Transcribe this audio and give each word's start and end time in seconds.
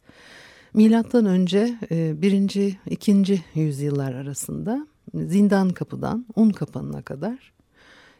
Milattan 0.74 1.26
önce 1.26 1.78
e, 1.92 2.22
birinci, 2.22 2.80
ikinci 2.90 3.44
yüzyıllar 3.56 4.14
arasında 4.14 4.88
Zindan 5.14 5.70
Kapı'dan 5.70 6.26
Un 6.36 6.50
Kapanı'na 6.50 7.02
kadar 7.02 7.54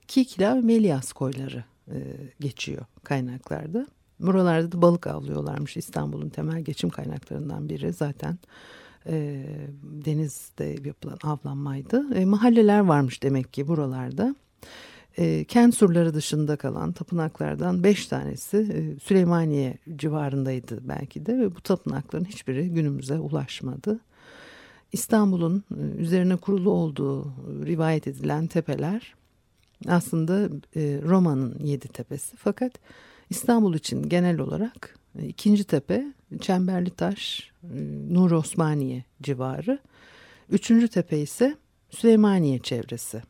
Kikla 0.08 0.56
ve 0.56 0.62
Melias 0.62 1.14
koyları 1.14 1.64
e, 1.88 1.96
geçiyor 2.40 2.86
kaynaklarda. 3.04 3.88
Buralarda 4.20 4.72
da 4.72 4.82
balık 4.82 5.08
avlıyorlarmış 5.08 5.78
İstanbul'un 5.78 6.30
temel 6.30 6.62
geçim 6.62 6.90
kaynaklarından 6.90 7.70
biri 7.70 7.94
zaten 7.94 8.38
e, 9.08 9.46
denizde 9.84 10.76
yapılan 10.88 11.18
avlanmaydı. 11.24 12.16
E, 12.16 12.26
mahalleler 12.26 12.80
varmış 12.80 13.24
demek 13.24 13.54
ki 13.54 13.68
buralarda. 13.68 14.36
E, 15.18 15.44
kent 15.44 15.76
surları 15.76 16.14
dışında 16.14 16.56
kalan 16.56 16.92
tapınaklardan 16.92 17.84
beş 17.84 18.08
tanesi 18.08 18.58
e, 18.58 19.00
Süleymaniye 19.00 19.78
civarındaydı 19.96 20.80
belki 20.82 21.26
de 21.26 21.40
ve 21.40 21.56
bu 21.56 21.62
tapınakların 21.62 22.26
hiçbiri 22.26 22.70
günümüze 22.70 23.20
ulaşmadı. 23.20 24.00
İstanbul'un 24.92 25.64
üzerine 25.98 26.36
kurulu 26.36 26.72
olduğu 26.72 27.34
rivayet 27.66 28.08
edilen 28.08 28.48
tepeler 28.48 29.16
aslında 29.88 30.50
Roma'nın 31.08 31.60
yedi 31.60 31.88
tepesi 31.88 32.36
fakat 32.38 32.72
İstanbul 33.30 33.74
için 33.74 34.10
genel 34.10 34.40
olarak 34.40 35.00
e, 35.20 35.28
ikinci 35.28 35.64
tepe 35.64 36.06
Çemberli 36.42 36.90
Taş, 36.90 37.52
e, 37.64 37.68
Nur 38.10 38.32
Osmaniye 38.32 39.04
civarı. 39.22 39.80
Üçüncü 40.50 40.88
tepe 40.88 41.18
ise 41.18 41.58
Süleymaniye 41.90 42.60
çevresi. 42.60 43.22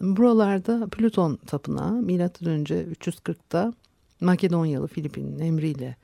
Buralarda 0.00 0.86
Plüton 0.86 1.36
Tapınağı 1.36 1.92
milattan 1.92 2.48
önce 2.48 2.84
340'ta 2.84 3.72
Makedonyalı 4.20 4.86
Filipin'in 4.86 5.38
emriyle 5.38 5.96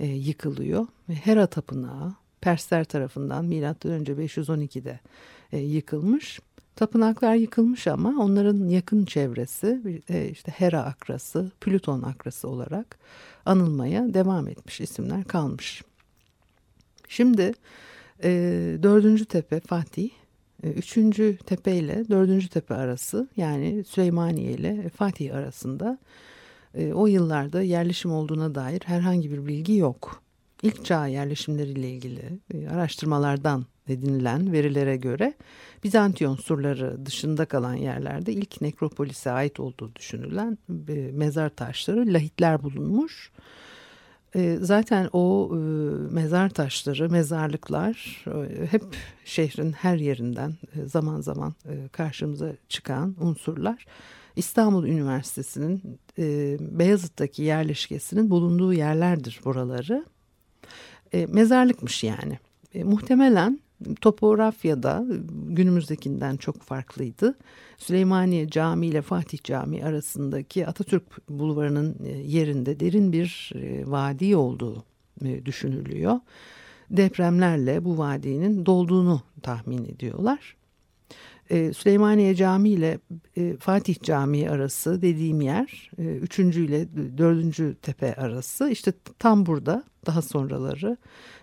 e, 0.00 0.06
yıkılıyor. 0.06 0.86
Hera 1.08 1.46
Tapınağı 1.46 2.14
Persler 2.40 2.84
tarafından 2.84 3.44
milattan 3.44 3.92
önce 3.92 4.12
512'de 4.12 5.00
e, 5.52 5.58
yıkılmış. 5.58 6.40
Tapınaklar 6.76 7.34
yıkılmış 7.34 7.86
ama 7.86 8.24
onların 8.24 8.68
yakın 8.68 9.04
çevresi 9.04 10.00
e, 10.08 10.28
işte 10.28 10.52
Hera 10.52 10.82
akrası, 10.82 11.50
Plüton 11.60 12.02
akrası 12.02 12.48
olarak 12.48 12.98
anılmaya 13.46 14.14
devam 14.14 14.48
etmiş 14.48 14.80
isimler 14.80 15.24
kalmış. 15.24 15.82
Şimdi 17.08 17.52
e, 18.22 18.30
dördüncü 18.82 19.24
tepe 19.24 19.60
Fatih, 19.60 20.10
e, 20.62 20.70
üçüncü 20.70 21.38
tepe 21.46 21.76
ile 21.76 22.08
dördüncü 22.08 22.48
tepe 22.48 22.74
arası 22.74 23.28
yani 23.36 23.84
Süleymaniye 23.84 24.52
ile 24.52 24.88
Fatih 24.88 25.34
arasında 25.34 25.98
e, 26.74 26.92
o 26.92 27.06
yıllarda 27.06 27.62
yerleşim 27.62 28.12
olduğuna 28.12 28.54
dair 28.54 28.82
herhangi 28.84 29.32
bir 29.32 29.46
bilgi 29.46 29.76
yok. 29.76 30.22
İlk 30.62 30.84
çağ 30.84 31.06
yerleşimleriyle 31.06 31.90
ilgili 31.90 32.38
e, 32.54 32.68
araştırmalardan 32.68 33.66
edinilen 33.88 34.52
verilere 34.52 34.96
göre 34.96 35.34
Bizantiyon 35.86 36.36
surları 36.36 37.06
dışında 37.06 37.44
kalan 37.44 37.74
yerlerde 37.74 38.32
ilk 38.32 38.60
nekropolise 38.60 39.30
ait 39.30 39.60
olduğu 39.60 39.94
düşünülen 39.96 40.58
e, 40.88 41.10
mezar 41.12 41.48
taşları 41.48 42.04
lahitler 42.06 42.62
bulunmuş. 42.62 43.30
E, 44.34 44.58
zaten 44.60 45.08
o 45.12 45.50
e, 45.52 45.56
mezar 46.14 46.48
taşları, 46.48 47.10
mezarlıklar 47.10 48.24
hep 48.70 48.84
şehrin 49.24 49.72
her 49.72 49.96
yerinden 49.96 50.54
zaman 50.84 51.20
zaman 51.20 51.54
karşımıza 51.92 52.52
çıkan 52.68 53.16
unsurlar. 53.20 53.86
İstanbul 54.36 54.86
Üniversitesi'nin 54.86 55.98
Beyazıt'taki 56.78 57.42
yerleşkesinin 57.42 58.30
bulunduğu 58.30 58.72
yerlerdir 58.72 59.40
buraları. 59.44 60.04
Mezarlıkmış 61.28 62.04
yani. 62.04 62.38
Muhtemelen 62.74 63.60
topografyada 64.00 65.04
günümüzdekinden 65.48 66.36
çok 66.36 66.62
farklıydı. 66.62 67.38
Süleymaniye 67.78 68.48
Camii 68.48 68.86
ile 68.86 69.02
Fatih 69.02 69.38
Camii 69.44 69.84
arasındaki 69.84 70.66
Atatürk 70.66 71.28
Bulvarı'nın 71.28 71.96
e, 72.04 72.08
yerinde 72.08 72.80
derin 72.80 73.12
bir 73.12 73.52
e, 73.54 73.90
vadi 73.90 74.36
olduğu 74.36 74.84
e, 75.24 75.46
düşünülüyor. 75.46 76.20
Depremlerle 76.90 77.84
bu 77.84 77.98
vadinin 77.98 78.66
dolduğunu 78.66 79.22
tahmin 79.42 79.84
ediyorlar. 79.84 80.56
Süleymaniye 81.50 82.34
Camii 82.34 82.70
ile 82.70 82.98
Fatih 83.58 83.94
Camii 84.02 84.50
arası 84.50 85.02
dediğim 85.02 85.40
yer 85.40 85.90
üçüncü 85.98 86.64
ile 86.64 86.88
dördüncü 87.18 87.76
tepe 87.82 88.14
arası 88.14 88.70
işte 88.70 88.92
tam 89.18 89.46
burada 89.46 89.84
daha 90.06 90.22
sonraları 90.22 90.96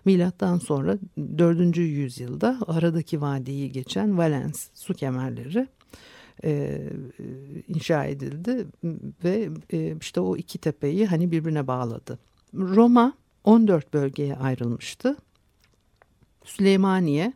milattan 0.05 0.57
sonra 0.57 0.97
4. 1.37 1.77
yüzyılda 1.77 2.57
aradaki 2.67 3.21
vadiyi 3.21 3.71
geçen 3.71 4.17
Valens 4.17 4.67
su 4.73 4.93
kemerleri 4.93 5.67
e, 6.43 6.81
inşa 7.67 8.05
edildi 8.05 8.67
ve 9.23 9.49
e, 9.73 9.95
işte 10.01 10.19
o 10.19 10.37
iki 10.37 10.57
tepeyi 10.57 11.05
hani 11.05 11.31
birbirine 11.31 11.67
bağladı. 11.67 12.19
Roma 12.53 13.13
14 13.43 13.93
bölgeye 13.93 14.35
ayrılmıştı. 14.35 15.15
Süleymaniye 16.43 17.33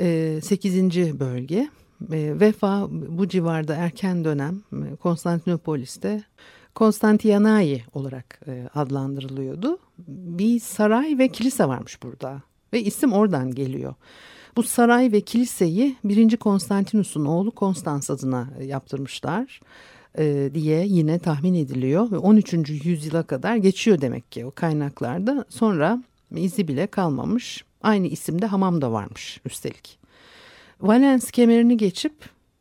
e, 0.00 0.40
8. 0.42 1.20
bölge. 1.20 1.68
E, 2.12 2.40
Vefa 2.40 2.88
bu 2.90 3.28
civarda 3.28 3.74
erken 3.74 4.24
dönem 4.24 4.62
Konstantinopolis'te 5.00 6.24
Konstantinai 6.74 7.82
olarak 7.94 8.40
e, 8.46 8.68
adlandırılıyordu. 8.74 9.78
Bir 10.06 10.60
saray 10.60 11.18
ve 11.18 11.28
kilise 11.28 11.68
varmış 11.68 12.02
burada 12.02 12.42
ve 12.72 12.82
isim 12.82 13.12
oradan 13.12 13.50
geliyor. 13.50 13.94
Bu 14.56 14.62
saray 14.62 15.12
ve 15.12 15.20
kiliseyi 15.20 15.96
1. 16.04 16.36
Konstantinus'un 16.36 17.24
oğlu 17.24 17.50
Konstans 17.50 18.10
adına 18.10 18.48
yaptırmışlar 18.62 19.60
e, 20.18 20.50
diye 20.54 20.86
yine 20.86 21.18
tahmin 21.18 21.54
ediliyor. 21.54 22.10
Ve 22.10 22.18
13. 22.18 22.54
yüzyıla 22.84 23.22
kadar 23.22 23.56
geçiyor 23.56 24.00
demek 24.00 24.32
ki 24.32 24.46
o 24.46 24.50
kaynaklarda. 24.50 25.44
Sonra 25.48 26.02
izi 26.36 26.68
bile 26.68 26.86
kalmamış. 26.86 27.64
Aynı 27.82 28.06
isimde 28.06 28.46
hamam 28.46 28.82
da 28.82 28.92
varmış 28.92 29.40
üstelik. 29.44 29.98
Valens 30.80 31.30
kemerini 31.30 31.76
geçip 31.76 32.12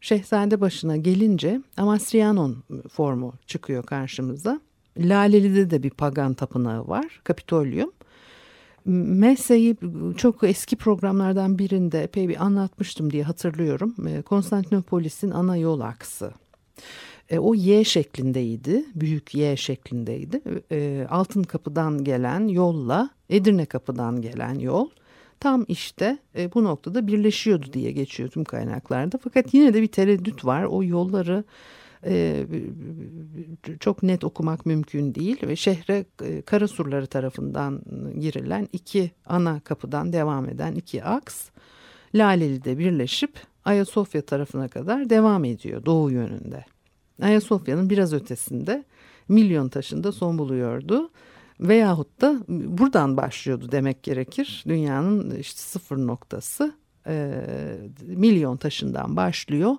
Şehzade 0.02 0.62
başına 0.62 0.98
gelince 0.98 1.62
Amastrianon 1.78 2.64
formu 2.92 3.34
çıkıyor 3.48 3.84
karşımıza. 3.84 4.62
Laleli'de 5.00 5.70
de 5.70 5.84
bir 5.84 5.90
pagan 5.90 6.34
tapınağı 6.34 6.88
var. 6.88 7.22
Kapitolyum. 7.24 7.92
Messe'yi 8.86 9.76
çok 10.18 10.44
eski 10.44 10.76
programlardan 10.76 11.60
birinde 11.60 12.04
epey 12.04 12.30
bir 12.30 12.44
anlatmıştım 12.46 13.12
diye 13.12 13.24
hatırlıyorum. 13.24 13.96
E, 14.08 14.22
Konstantinopolis'in 14.22 15.32
ana 15.32 15.58
yol 15.58 15.80
aksı. 15.80 16.32
E, 17.30 17.40
o 17.40 17.56
Y 17.56 17.84
şeklindeydi, 17.84 18.86
büyük 18.96 19.36
Y 19.36 19.58
şeklindeydi. 19.58 20.42
E, 20.72 21.08
Altın 21.10 21.44
Kapı'dan 21.44 22.04
gelen 22.04 22.48
yolla 22.48 23.10
Edirne 23.30 23.66
Kapı'dan 23.66 24.22
gelen 24.22 24.60
yol 24.60 24.90
tam 25.40 25.66
işte 25.68 26.18
bu 26.56 26.64
noktada 26.64 27.08
birleşiyordu 27.08 27.74
diye 27.74 27.92
geçiyor 27.92 28.30
tüm 28.30 28.44
kaynaklarda. 28.44 29.20
Fakat 29.24 29.54
yine 29.54 29.74
de 29.74 29.82
bir 29.82 29.88
tereddüt 29.88 30.46
var. 30.46 30.64
O 30.64 30.84
yolları 30.84 31.44
çok 33.80 34.04
net 34.04 34.24
okumak 34.24 34.66
mümkün 34.66 35.16
değil 35.16 35.48
ve 35.48 35.56
şehre 35.56 36.06
e, 36.24 36.42
Karasurları 36.42 37.08
tarafından 37.08 37.82
girilen 38.20 38.68
iki 38.74 39.12
ana 39.26 39.60
kapıdan 39.60 40.14
devam 40.14 40.50
eden 40.50 40.76
iki 40.76 41.04
aks 41.04 41.50
Laleli'de 42.16 42.78
birleşip 42.78 43.34
Ayasofya 43.66 44.22
tarafına 44.22 44.68
kadar 44.68 45.10
devam 45.10 45.46
ediyor 45.46 45.86
doğu 45.86 46.12
yönünde. 46.12 46.66
Ayasofya'nın 47.22 47.90
biraz 47.90 48.14
ötesinde 48.14 48.84
milyon 49.28 49.70
taşında 49.70 50.12
son 50.12 50.38
buluyordu. 50.38 51.10
Veyahut 51.60 52.22
da 52.22 52.44
buradan 52.48 53.18
başlıyordu 53.18 53.72
demek 53.72 54.04
gerekir. 54.04 54.64
Dünyanın 54.68 55.36
işte 55.36 55.60
sıfır 55.60 55.98
noktası 55.98 56.74
e, 57.08 57.30
milyon 58.02 58.58
taşından 58.58 59.16
başlıyor. 59.16 59.76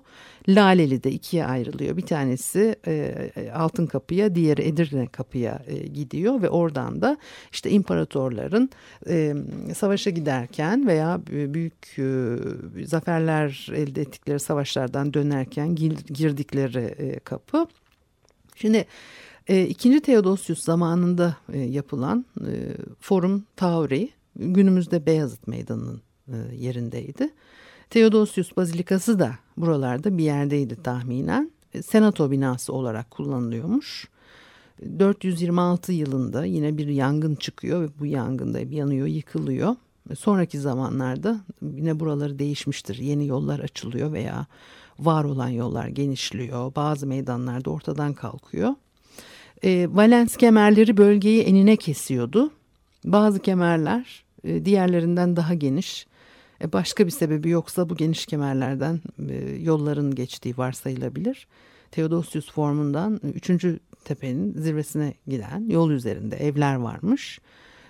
Laleli 0.47 1.03
de 1.03 1.11
ikiye 1.11 1.45
ayrılıyor. 1.45 1.97
Bir 1.97 2.01
tanesi 2.01 2.75
e, 2.87 3.13
Altın 3.55 3.85
Kapı'ya, 3.85 4.35
diğeri 4.35 4.61
Edirne 4.61 5.07
Kapı'ya 5.07 5.61
e, 5.67 5.87
gidiyor 5.87 6.41
ve 6.41 6.49
oradan 6.49 7.01
da 7.01 7.17
işte 7.51 7.69
imparatorların 7.69 8.69
e, 9.09 9.35
savaşa 9.75 10.09
giderken 10.09 10.87
veya 10.87 11.21
büyük 11.27 11.99
e, 11.99 12.37
zaferler 12.85 13.67
elde 13.73 14.01
ettikleri 14.01 14.39
savaşlardan 14.39 15.13
dönerken 15.13 15.75
gir, 15.75 15.97
girdikleri 16.07 16.79
e, 16.79 17.19
kapı. 17.19 17.67
Şimdi 18.55 18.85
e, 19.47 19.65
ikinci 19.65 20.01
Theodosius 20.01 20.63
zamanında 20.63 21.37
e, 21.53 21.59
yapılan 21.59 22.25
e, 22.41 22.53
Forum 22.99 23.45
Tauri 23.55 24.09
günümüzde 24.35 25.05
Beyazıt 25.05 25.47
Meydanı'nın 25.47 25.97
e, 25.97 26.08
yerindeydi. 26.55 27.29
Theodosius 27.89 28.57
Bazilikası 28.57 29.19
da 29.19 29.31
buralarda 29.57 30.17
bir 30.17 30.23
yerdeydi 30.23 30.83
tahminen. 30.83 31.51
E, 31.73 31.81
senato 31.81 32.31
binası 32.31 32.73
olarak 32.73 33.11
kullanılıyormuş. 33.11 34.07
426 34.99 35.91
yılında 35.91 36.45
yine 36.45 36.77
bir 36.77 36.87
yangın 36.87 37.35
çıkıyor 37.35 37.81
ve 37.81 37.87
bu 37.99 38.05
yangında 38.05 38.59
yanıyor, 38.59 39.07
yıkılıyor. 39.07 39.75
E, 40.09 40.15
sonraki 40.15 40.59
zamanlarda 40.59 41.39
yine 41.61 41.99
buraları 41.99 42.39
değişmiştir. 42.39 42.97
Yeni 42.97 43.27
yollar 43.27 43.59
açılıyor 43.59 44.13
veya 44.13 44.45
var 44.99 45.23
olan 45.23 45.49
yollar 45.49 45.87
genişliyor. 45.87 46.75
Bazı 46.75 47.07
meydanlarda 47.07 47.69
ortadan 47.69 48.13
kalkıyor. 48.13 48.75
E, 49.63 49.87
Valens 49.91 50.37
kemerleri 50.37 50.97
bölgeyi 50.97 51.41
enine 51.41 51.75
kesiyordu. 51.75 52.51
Bazı 53.05 53.39
kemerler 53.39 54.23
e, 54.43 54.65
diğerlerinden 54.65 55.35
daha 55.35 55.53
geniş. 55.53 56.07
E, 56.61 56.73
başka 56.73 57.05
bir 57.05 57.11
sebebi 57.11 57.49
yoksa 57.49 57.89
bu 57.89 57.95
geniş 57.95 58.25
kemerlerden 58.25 59.01
e, 59.29 59.35
yolların 59.61 60.15
geçtiği 60.15 60.57
varsayılabilir. 60.57 61.47
Theodosius 61.91 62.51
formundan 62.51 63.21
3. 63.33 63.65
tepenin 64.05 64.53
zirvesine 64.53 65.13
giden 65.27 65.69
yol 65.69 65.91
üzerinde 65.91 66.35
evler 66.37 66.75
varmış. 66.75 67.39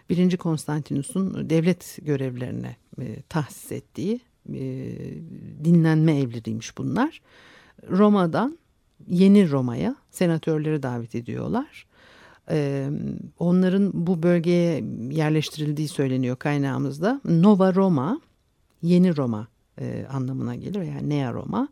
1. 0.10 0.38
Konstantinus'un 0.38 1.50
devlet 1.50 1.98
görevlerine 2.02 2.76
e, 3.02 3.22
tahsis 3.22 3.72
ettiği 3.72 4.20
e, 4.54 4.60
dinlenme 5.64 6.20
evleriymiş 6.20 6.78
bunlar. 6.78 7.22
Roma'dan 7.90 8.60
Yeni 9.08 9.50
Roma'ya 9.50 9.96
senatörleri 10.12 10.84
davet 10.84 11.16
ediyorlar. 11.16 11.86
Onların 13.40 13.92
bu 13.94 14.24
bölgeye 14.24 14.84
yerleştirildiği 15.12 15.88
söyleniyor 15.88 16.36
kaynağımızda. 16.36 17.22
Nova 17.26 17.76
Roma, 17.76 18.22
Yeni 18.82 19.18
Roma 19.18 19.48
e, 19.82 20.06
anlamına 20.12 20.56
gelir 20.56 20.82
yani 20.82 21.10
Nea 21.10 21.34
Roma 21.34 21.68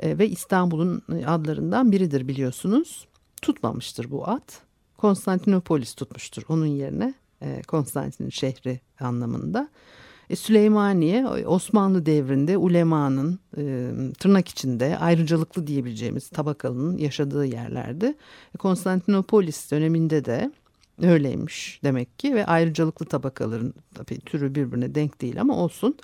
e, 0.00 0.18
ve 0.18 0.28
İstanbul'un 0.28 1.02
adlarından 1.26 1.92
biridir 1.92 2.28
biliyorsunuz. 2.28 3.06
Tutmamıştır 3.42 4.10
bu 4.10 4.28
ad. 4.28 4.52
Konstantinopolis 4.96 5.94
tutmuştur 5.94 6.42
onun 6.48 6.66
yerine 6.66 7.14
e, 7.42 7.62
Konstantin 7.62 8.30
şehri 8.30 8.80
anlamında. 9.00 9.68
E, 10.30 10.36
Süleymaniye 10.36 11.26
Osmanlı 11.26 12.06
devrinde 12.06 12.56
ulemanın 12.56 13.38
e, 13.56 13.90
tırnak 14.18 14.48
içinde 14.48 14.98
ayrıcalıklı 14.98 15.66
diyebileceğimiz 15.66 16.28
tabakalının 16.28 16.96
yaşadığı 16.96 17.46
yerlerdi. 17.46 18.14
E, 18.54 18.58
Konstantinopolis 18.58 19.70
döneminde 19.70 20.24
de 20.24 20.52
öyleymiş 21.02 21.80
demek 21.84 22.18
ki 22.18 22.34
ve 22.34 22.46
ayrıcalıklı 22.46 23.06
tabakaların 23.06 23.74
tabii 23.94 24.20
türü 24.20 24.54
birbirine 24.54 24.94
denk 24.94 25.20
değil 25.20 25.40
ama 25.40 25.56
olsun. 25.56 25.96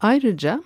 Ayrıca 0.00 0.62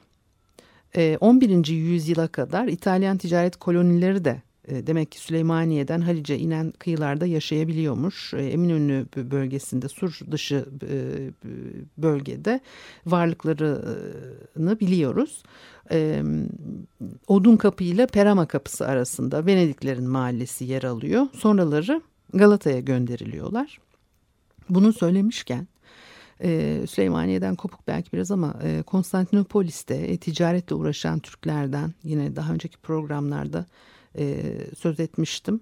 11. 1.20 1.68
E, 1.68 1.72
yüzyıla 1.72 2.28
kadar 2.28 2.68
İtalyan 2.68 3.18
ticaret 3.18 3.56
kolonileri 3.56 4.24
de 4.24 4.42
e, 4.68 4.86
demek 4.86 5.12
ki 5.12 5.18
Süleymaniye'den 5.18 6.00
Halice 6.00 6.38
inen 6.38 6.72
kıyılarda 6.78 7.26
yaşayabiliyormuş. 7.26 8.34
E, 8.34 8.36
Eminönü 8.36 9.06
bölgesinde 9.16 9.88
sur 9.88 10.20
dışı 10.30 10.66
bölgede 11.98 12.60
varlıklarını 13.06 14.80
biliyoruz. 14.80 15.42
Odun 17.26 17.56
Kapı 17.56 17.84
ile 17.84 18.06
Perama 18.06 18.46
Kapısı 18.46 18.86
arasında 18.86 19.46
Venediklerin 19.46 20.08
mahallesi 20.08 20.64
yer 20.64 20.82
alıyor. 20.82 21.26
Sonraları 21.34 22.02
Galata'ya 22.34 22.80
gönderiliyorlar. 22.80 23.78
Bunu 24.70 24.92
söylemişken 24.92 25.66
e, 26.42 26.82
Süleymaniye'den 26.86 27.54
kopuk 27.54 27.88
belki 27.88 28.12
biraz 28.12 28.30
ama 28.30 28.56
e, 28.62 28.82
Konstantinopolis'te 28.82 29.94
e, 29.94 30.16
ticaretle 30.16 30.74
uğraşan 30.74 31.18
Türklerden 31.18 31.94
yine 32.02 32.36
daha 32.36 32.52
önceki 32.52 32.78
programlarda 32.78 33.66
e, 34.18 34.42
söz 34.78 35.00
etmiştim. 35.00 35.60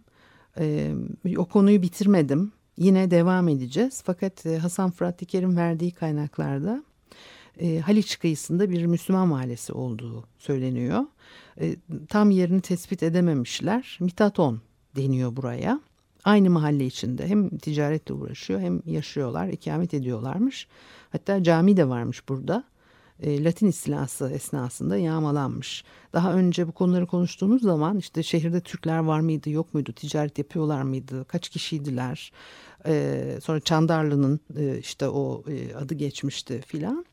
O 1.37 1.45
konuyu 1.45 1.83
bitirmedim. 1.83 2.53
Yine 2.77 3.11
devam 3.11 3.49
edeceğiz. 3.49 4.03
Fakat 4.05 4.45
Hasan 4.45 4.91
Fırat 4.91 5.21
Diker'in 5.21 5.57
verdiği 5.57 5.93
kaynaklarda 5.93 6.85
e, 7.61 7.79
Haliç 7.79 8.19
kıyısında 8.19 8.71
bir 8.71 8.87
Müslüman 8.87 9.29
mahallesi 9.29 9.73
olduğu 9.73 10.25
söyleniyor. 10.39 11.01
Tam 12.09 12.31
yerini 12.31 12.61
tespit 12.61 13.03
edememişler. 13.03 13.99
Mitaton 14.01 14.61
deniyor 14.97 15.37
buraya 15.37 15.81
aynı 16.25 16.51
mahalle 16.51 16.87
içinde 16.87 17.29
hem 17.29 17.59
ticaretle 17.59 18.15
uğraşıyor 18.15 18.61
hem 18.61 18.83
yaşıyorlar, 18.87 19.49
ikamet 19.49 19.95
ediyorlarmış. 19.95 20.69
Hatta 21.13 21.43
cami 21.43 21.77
de 21.77 21.89
varmış 21.89 22.29
burada. 22.29 22.65
E, 23.23 23.45
Latin 23.45 23.67
istilası 23.67 24.31
esnasında 24.31 24.97
yağmalanmış. 24.97 25.85
Daha 26.13 26.35
önce 26.35 26.69
bu 26.69 26.73
konuları 26.73 27.07
konuştuğumuz 27.07 27.63
zaman 27.63 27.99
işte 27.99 28.23
şehirde 28.23 28.61
Türkler 28.61 28.99
var 28.99 29.21
mıydı 29.21 29.51
yok 29.51 29.75
muydu, 29.75 29.93
ticaret 29.93 30.39
yapıyorlar 30.39 30.83
mıydı, 30.83 31.25
kaç 31.25 31.49
kişiydiler. 31.49 32.33
E, 32.87 33.25
sonra 33.43 33.61
Çandarlı'nın 33.61 34.41
e, 34.57 34.79
işte 34.79 35.09
o 35.09 35.45
adı 35.79 35.95
geçmişti 35.95 36.61
filan. 36.67 37.07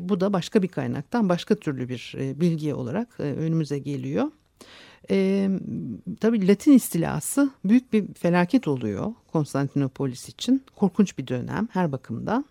Bu 0.00 0.20
da 0.20 0.32
başka 0.32 0.62
bir 0.62 0.68
kaynaktan 0.68 1.28
başka 1.28 1.54
türlü 1.54 1.88
bir 1.88 2.14
bilgi 2.16 2.74
olarak 2.74 3.20
önümüze 3.20 3.78
geliyor. 3.78 4.30
E, 5.10 5.48
tabii 6.20 6.48
Latin 6.48 6.72
istilası 6.72 7.50
büyük 7.64 7.92
bir 7.92 8.14
felaket 8.14 8.68
oluyor 8.68 9.12
Konstantinopolis 9.32 10.28
için. 10.28 10.64
Korkunç 10.76 11.18
bir 11.18 11.26
dönem 11.26 11.68
her 11.72 11.92
bakımdan. 11.92 12.44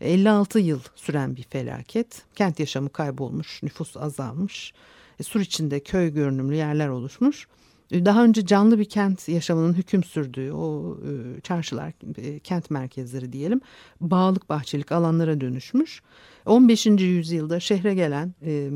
56 0.00 0.58
yıl 0.58 0.80
süren 0.96 1.36
bir 1.36 1.42
felaket. 1.42 2.22
Kent 2.34 2.60
yaşamı 2.60 2.90
kaybolmuş, 2.90 3.62
nüfus 3.62 3.96
azalmış. 3.96 4.72
E, 5.20 5.22
sur 5.22 5.40
içinde 5.40 5.80
köy 5.80 6.12
görünümlü 6.12 6.54
yerler 6.54 6.88
oluşmuş. 6.88 7.48
Daha 7.92 8.24
önce 8.24 8.46
canlı 8.46 8.78
bir 8.78 8.84
kent 8.84 9.28
yaşamının 9.28 9.74
hüküm 9.74 10.04
sürdüğü 10.04 10.52
o 10.52 10.96
e, 10.96 11.40
çarşılar, 11.40 11.92
e, 12.16 12.38
kent 12.38 12.70
merkezleri 12.70 13.32
diyelim, 13.32 13.60
bağlık 14.00 14.48
bahçelik 14.48 14.92
alanlara 14.92 15.40
dönüşmüş. 15.40 16.02
15. 16.46 16.86
yüzyılda 16.86 17.60
şehre 17.60 17.94
gelen 17.94 18.34
e, 18.42 18.70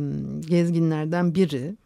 gezginlerden 0.49 1.35
biri 1.35 1.77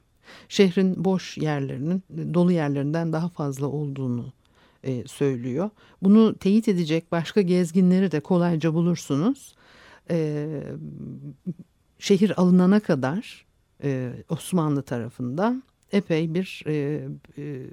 şehrin 0.48 1.04
boş 1.04 1.38
yerlerinin 1.38 2.02
dolu 2.34 2.52
yerlerinden 2.52 3.12
daha 3.12 3.28
fazla 3.28 3.66
olduğunu 3.66 4.32
e, 4.84 5.06
söylüyor. 5.06 5.70
Bunu 6.02 6.34
teyit 6.34 6.68
edecek 6.68 7.12
başka 7.12 7.40
gezginleri 7.40 8.12
de 8.12 8.20
kolayca 8.20 8.74
bulursunuz. 8.74 9.54
E, 10.10 10.46
şehir 11.98 12.40
alınana 12.40 12.80
kadar 12.80 13.46
e, 13.82 14.12
Osmanlı 14.28 14.82
tarafından 14.82 15.62
epey 15.92 16.34
bir 16.34 16.62
e, 16.66 16.72
e, 17.38 17.66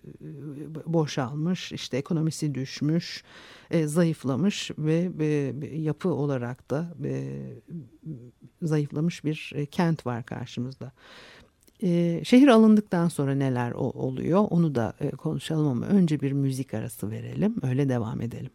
boşalmış, 0.86 1.72
işte 1.72 1.98
ekonomisi 1.98 2.56
düşmüş, 2.56 3.24
e, 3.72 3.88
zayıflamış 3.88 4.72
ve 4.78 5.12
e, 5.20 5.54
yapı 5.78 6.10
olarak 6.10 6.72
da 6.72 6.94
e, 7.04 7.40
zayıflamış 8.62 9.26
bir 9.26 9.52
e, 9.56 9.66
kent 9.66 10.06
var 10.06 10.26
karşımızda. 10.26 10.92
E, 11.84 12.22
şehir 12.24 12.48
alındıktan 12.48 13.08
sonra 13.08 13.36
neler 13.36 13.72
oluyor 13.72 14.48
onu 14.50 14.76
da 14.76 14.94
e, 15.00 15.10
konuşalım 15.10 15.68
ama 15.68 15.86
önce 15.86 16.20
bir 16.22 16.32
müzik 16.32 16.74
arası 16.74 17.12
verelim, 17.12 17.56
öyle 17.64 17.90
devam 17.90 18.22
edelim. 18.22 18.52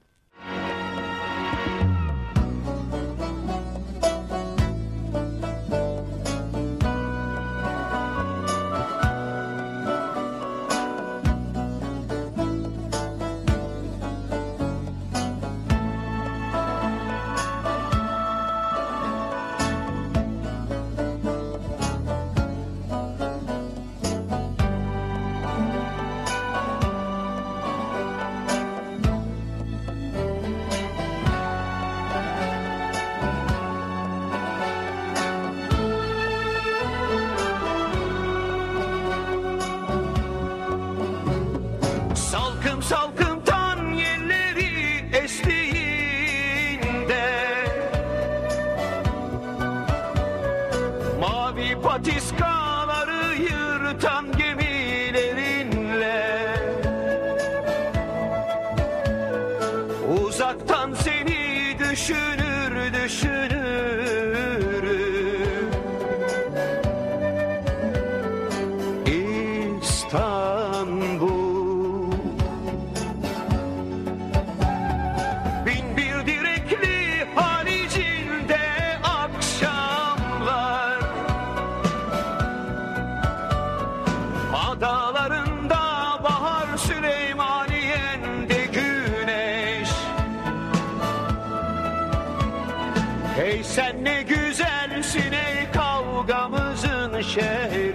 شهر 97.23 97.92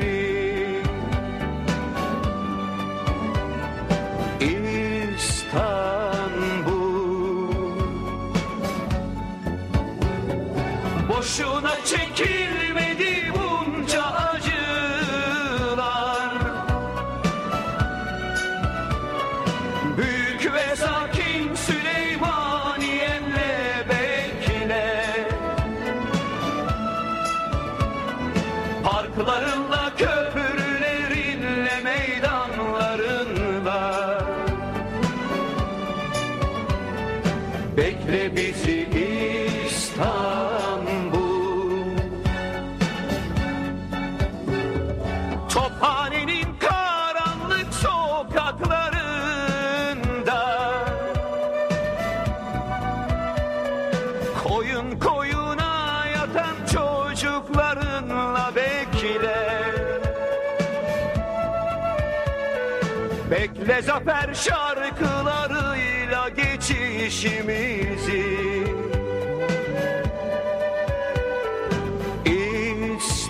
Bekle 63.78 63.92
zafer 63.92 64.34
şarkılarıyla 64.34 66.30
geçişimizi 66.30 68.26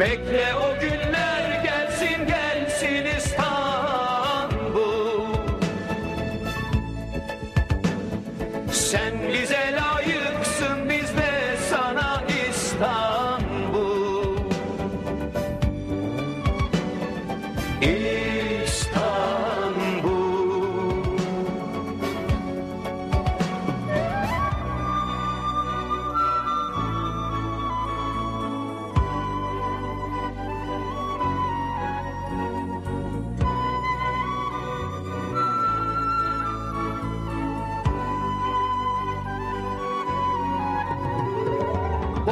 Bekle 0.00 0.54
o 0.54 0.80
günler 0.80 0.99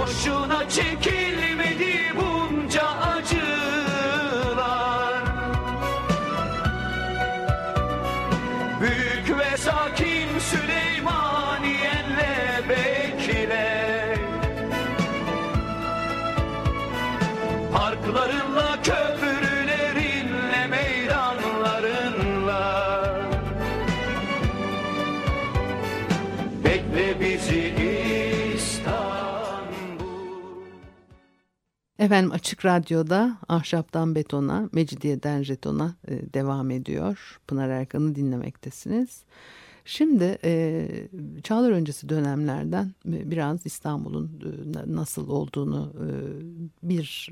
Boşuna 0.00 0.68
çekilmedi 0.68 1.97
Efendim 32.08 32.32
Açık 32.32 32.64
Radyo'da 32.64 33.38
Ahşaptan 33.48 34.14
Betona, 34.14 34.68
Mecidiyeden 34.72 35.42
Jeton'a 35.42 35.94
e, 36.08 36.34
devam 36.34 36.70
ediyor. 36.70 37.40
Pınar 37.46 37.68
Erkan'ı 37.68 38.14
dinlemektesiniz. 38.14 39.22
Şimdi 39.84 40.38
e, 40.44 40.88
çağlar 41.42 41.70
öncesi 41.70 42.08
dönemlerden 42.08 42.92
e, 43.08 43.30
biraz 43.30 43.66
İstanbul'un 43.66 44.40
nasıl 44.86 45.28
olduğunu 45.28 45.92
bir 46.82 47.30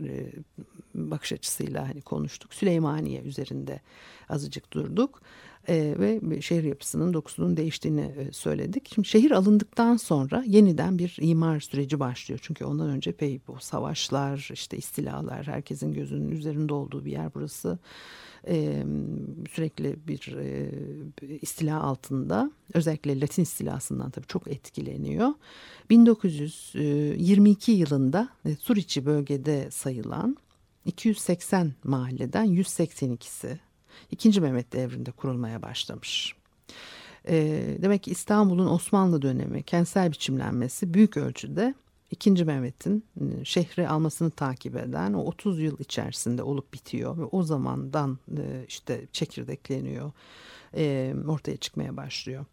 bakış 0.97 1.33
açısıyla 1.33 1.89
hani 1.89 2.03
konuştuk. 2.03 2.55
Süleymaniye 2.55 3.23
üzerinde 3.23 3.81
azıcık 4.29 4.73
durduk 4.73 5.23
e, 5.69 5.95
ve 5.99 6.41
şehir 6.41 6.65
yapısının 6.65 7.15
dokusunun 7.15 7.57
değiştiğini 7.57 8.01
e, 8.01 8.33
söyledik. 8.33 8.91
Şimdi 8.95 9.09
şehir 9.09 9.31
alındıktan 9.31 9.97
sonra 9.97 10.45
yeniden 10.47 10.99
bir 10.99 11.17
imar 11.21 11.61
süreci 11.61 12.01
başlıyor. 12.01 12.41
Çünkü 12.43 12.65
ondan 12.65 12.89
önce 12.89 13.11
epey 13.11 13.41
bu 13.49 13.57
savaşlar, 13.61 14.51
işte 14.53 14.77
istilalar, 14.77 15.47
herkesin 15.47 15.93
gözünün 15.93 16.31
üzerinde 16.31 16.75
olduğu 16.75 17.05
bir 17.05 17.13
yer 17.13 17.35
burası. 17.35 17.79
E, 18.49 18.85
sürekli 19.51 19.97
bir 20.09 20.37
e, 20.37 20.71
istila 21.41 21.83
altında 21.83 22.51
özellikle 22.75 23.21
Latin 23.21 23.43
istilasından 23.43 24.11
tabii 24.11 24.27
çok 24.27 24.49
etkileniyor. 24.49 25.31
1922 25.91 27.73
yılında 27.73 28.29
e, 28.45 28.55
Suriçi 28.55 29.07
bölgede 29.07 29.71
sayılan 29.71 30.37
280 30.87 31.73
mahalleden 31.85 32.47
182'si 32.47 33.59
2. 34.11 34.41
Mehmet 34.41 34.73
devrinde 34.73 35.11
kurulmaya 35.11 35.63
başlamış. 35.63 36.35
E, 37.29 37.37
demek 37.83 38.03
ki 38.03 38.11
İstanbul'un 38.11 38.67
Osmanlı 38.67 39.23
dönemi 39.23 39.63
kentsel 39.63 40.13
biçimlenmesi 40.13 40.95
büyük 40.95 41.17
ölçüde 41.17 41.75
2. 42.11 42.45
Mehmet'in 42.45 43.05
e, 43.21 43.45
şehri 43.45 43.89
almasını 43.89 44.31
takip 44.31 44.77
eden 44.77 45.13
o 45.13 45.25
30 45.25 45.61
yıl 45.61 45.79
içerisinde 45.79 46.43
olup 46.43 46.73
bitiyor 46.75 47.19
ve 47.19 47.25
o 47.25 47.43
zamandan 47.43 48.19
e, 48.37 48.65
işte 48.69 49.07
çekirdekleniyor, 49.13 50.13
e, 50.77 51.15
ortaya 51.29 51.57
çıkmaya 51.57 51.97
başlıyor. 51.97 52.45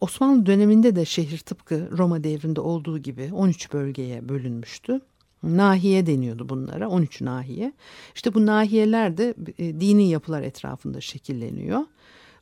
Osmanlı 0.00 0.46
döneminde 0.46 0.96
de 0.96 1.04
şehir 1.04 1.38
tıpkı 1.38 1.98
Roma 1.98 2.24
devrinde 2.24 2.60
olduğu 2.60 2.98
gibi 2.98 3.30
13 3.32 3.72
bölgeye 3.72 4.28
bölünmüştü. 4.28 5.00
Nahiye 5.42 6.06
deniyordu 6.06 6.48
bunlara 6.48 6.88
13 6.88 7.20
nahiye. 7.20 7.72
İşte 8.14 8.34
bu 8.34 8.46
nahiyeler 8.46 9.16
de 9.16 9.34
e, 9.58 9.80
dini 9.80 10.08
yapılar 10.08 10.42
etrafında 10.42 11.00
şekilleniyor. 11.00 11.80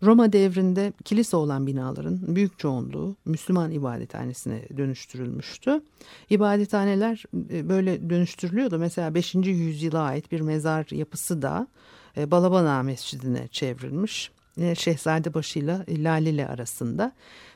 Roma 0.03 0.33
devrinde 0.33 0.93
kilise 1.05 1.37
olan 1.37 1.67
binaların 1.67 2.37
büyük 2.37 2.59
çoğunluğu 2.59 3.17
Müslüman 3.25 3.71
ibadethanesine 3.71 4.63
dönüştürülmüştü. 4.77 5.81
İbadethaneler 6.31 7.25
e, 7.51 7.69
böyle 7.69 8.11
dönüştürülüyordu. 8.11 8.79
Mesela 8.79 9.15
5. 9.15 9.35
yüzyıla 9.35 10.03
ait 10.03 10.33
bir 10.33 10.41
mezar 10.41 10.87
yapısı 10.91 11.43
da 11.43 11.69
e, 12.17 12.31
Balabana 12.31 12.83
Mescidi'ne 12.83 13.49
çevrilmiş. 13.49 14.31
Şehzadebaşı 14.75 15.59
ile 15.59 15.85
Laleli 15.89 16.47
arasında. 16.47 17.13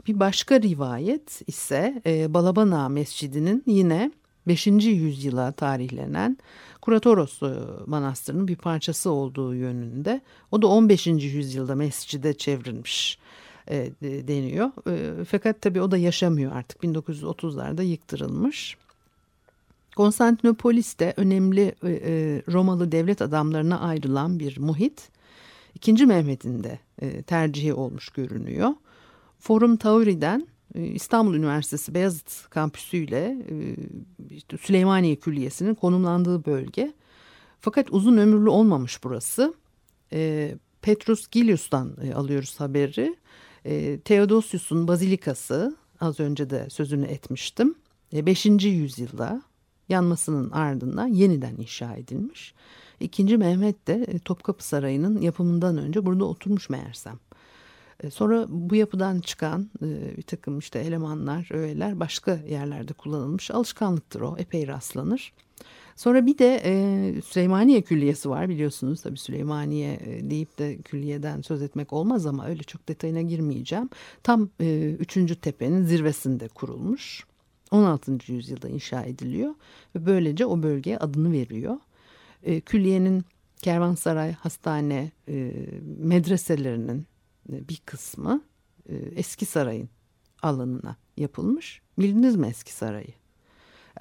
Bir 0.09 0.20
başka 0.20 0.62
rivayet 0.62 1.42
ise 1.49 2.02
Balabana 2.28 2.88
Mescidi'nin 2.88 3.62
yine 3.66 4.12
5. 4.47 4.66
yüzyıla 4.66 5.52
tarihlenen 5.52 6.38
Kuratoros 6.82 7.42
e, 7.42 7.54
Manastırı'nın 7.87 8.49
bir 8.49 8.56
parçası 8.56 9.11
olduğu 9.11 9.54
yönünde. 9.54 10.20
O 10.50 10.62
da 10.62 10.66
15. 10.66 11.07
yüzyılda 11.07 11.74
mescide 11.74 12.35
çevrilmiş 12.35 13.18
e, 13.70 13.90
deniyor. 14.03 14.70
E, 14.88 15.24
fakat 15.24 15.61
tabii 15.61 15.81
o 15.83 15.90
da 15.90 15.98
yaşamıyor 15.98 16.53
artık 16.53 16.83
1930'larda 16.83 17.83
yıktırılmış. 17.83 18.76
Konstantinopolis 19.96 20.98
de 20.98 21.14
önemli 21.16 21.74
e, 21.83 21.90
e, 21.90 22.42
Romalı 22.53 22.92
devlet 22.92 23.22
adamlarına 23.22 23.81
ayrılan 23.81 24.38
bir 24.38 24.59
muhit. 24.59 25.09
İkinci 25.74 26.07
Mehmet'in 26.07 26.64
de 26.64 26.79
e, 27.03 27.22
tercihi 27.22 27.74
olmuş 27.74 28.09
görünüyor. 28.09 28.70
Forum 29.38 29.76
Tauri'den 29.76 30.46
İstanbul 30.74 31.35
Üniversitesi 31.35 31.94
Beyazıt 31.94 32.50
Kampüsü 32.50 32.96
ile 32.96 33.37
e, 33.50 33.76
işte 34.30 34.59
Süleymaniye 34.59 35.16
Külliyesi'nin 35.16 35.74
konumlandığı 35.74 36.44
bölge. 36.44 36.92
Fakat 37.61 37.87
uzun 37.90 38.16
ömürlü 38.16 38.48
olmamış 38.48 39.04
burası. 39.04 39.54
E, 40.12 40.54
Petrus 40.83 41.28
Gilius'tan 41.28 41.96
alıyoruz 42.14 42.61
haberi. 42.61 43.16
Theodosius'un 44.04 44.88
bazilikası 44.88 45.76
az 46.00 46.20
önce 46.20 46.50
de 46.50 46.70
sözünü 46.70 47.06
etmiştim. 47.06 47.74
5. 48.12 48.46
yüzyılda 48.64 49.42
yanmasının 49.88 50.50
ardından 50.50 51.06
yeniden 51.06 51.56
inşa 51.56 51.94
edilmiş. 51.94 52.54
İkinci 53.00 53.37
Mehmet 53.37 53.87
de 53.87 54.18
Topkapı 54.24 54.64
Sarayı'nın 54.64 55.20
yapımından 55.20 55.78
önce 55.78 56.06
burada 56.06 56.24
oturmuş 56.24 56.70
meğersem. 56.70 57.18
E, 58.02 58.10
sonra 58.10 58.46
bu 58.48 58.74
yapıdan 58.74 59.20
çıkan 59.20 59.70
e, 59.82 60.16
bir 60.16 60.22
takım 60.22 60.58
işte 60.58 60.78
elemanlar, 60.78 61.48
öğeler 61.52 62.00
başka 62.00 62.34
yerlerde 62.34 62.92
kullanılmış. 62.92 63.50
Alışkanlıktır 63.50 64.20
o, 64.20 64.36
epey 64.38 64.66
rastlanır. 64.66 65.32
Sonra 65.96 66.26
bir 66.26 66.38
de 66.38 66.60
e, 66.64 67.22
Süleymaniye 67.22 67.82
Külliyesi 67.82 68.30
var 68.30 68.48
biliyorsunuz. 68.48 69.02
Tabii 69.02 69.18
Süleymaniye 69.18 70.00
deyip 70.30 70.58
de 70.58 70.78
külliyeden 70.78 71.40
söz 71.40 71.62
etmek 71.62 71.92
olmaz 71.92 72.26
ama 72.26 72.46
öyle 72.46 72.62
çok 72.62 72.88
detayına 72.88 73.22
girmeyeceğim. 73.22 73.88
Tam 74.22 74.48
e, 74.60 74.96
3. 75.00 75.14
tepenin 75.40 75.84
zirvesinde 75.84 76.48
kurulmuş. 76.48 77.24
16. 77.70 78.32
yüzyılda 78.32 78.68
inşa 78.68 79.02
ediliyor 79.02 79.54
ve 79.96 80.06
böylece 80.06 80.46
o 80.46 80.62
bölgeye 80.62 80.98
adını 80.98 81.32
veriyor. 81.32 81.76
E, 82.42 82.60
külliyenin 82.60 83.24
kervansaray, 83.62 84.32
hastane, 84.32 85.10
medreselerinin 85.98 87.06
bir 87.68 87.82
kısmı 87.86 88.42
e, 88.88 88.94
eski 88.96 89.46
sarayın 89.46 89.88
alanına 90.42 90.96
yapılmış. 91.16 91.82
Bildiniz 91.98 92.36
mi 92.36 92.46
eski 92.46 92.72
sarayı? 92.72 93.14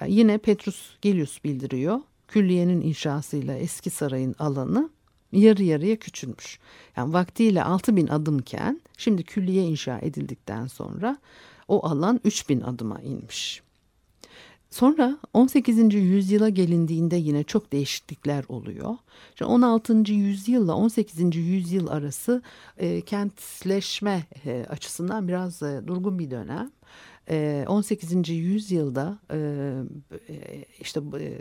E, 0.00 0.10
yine 0.10 0.38
Petrus 0.38 0.96
Gelius 1.00 1.44
bildiriyor. 1.44 2.00
Külliyenin 2.28 2.80
inşasıyla 2.80 3.54
eski 3.54 3.90
sarayın 3.90 4.34
alanı 4.38 4.90
yarı 5.32 5.62
yarıya 5.62 5.96
küçülmüş. 5.96 6.58
Yani 6.96 7.12
vaktiyle 7.12 7.62
6 7.62 7.96
bin 7.96 8.06
adımken 8.06 8.80
şimdi 8.96 9.22
külliye 9.22 9.64
inşa 9.64 9.98
edildikten 9.98 10.66
sonra 10.66 11.18
o 11.68 11.86
alan 11.86 12.20
3 12.24 12.48
bin 12.48 12.60
adıma 12.60 13.00
inmiş. 13.00 13.62
Sonra 14.70 15.18
18. 15.34 15.94
yüzyıla 15.94 16.48
gelindiğinde 16.48 17.16
yine 17.16 17.44
çok 17.44 17.72
değişiklikler 17.72 18.44
oluyor. 18.48 18.96
16. 19.44 20.12
yüzyılla 20.12 20.74
18. 20.74 21.36
yüzyıl 21.36 21.86
arası 21.86 22.42
e, 22.78 23.00
kentleşme 23.00 24.24
e, 24.46 24.66
açısından 24.68 25.28
biraz 25.28 25.62
e, 25.62 25.82
durgun 25.86 26.18
bir 26.18 26.30
dönem. 26.30 26.70
E, 27.30 27.64
18. 27.68 28.28
yüzyılda 28.28 29.18
e, 29.30 29.38
e 30.28 30.64
işte 30.80 31.00
e, 31.20 31.40